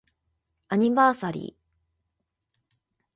[0.69, 2.77] アニバーサリー